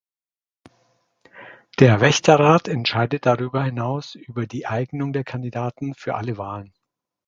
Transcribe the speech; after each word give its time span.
Der 1.79 2.01
Wächterrat 2.01 2.67
entscheidet 2.67 3.27
darüber 3.27 3.63
hinaus 3.63 4.15
über 4.15 4.47
die 4.47 4.65
Eignung 4.65 5.13
der 5.13 5.23
Kandidaten 5.23 5.93
für 5.93 6.15
alle 6.15 6.39
Wahlen. 6.39 6.73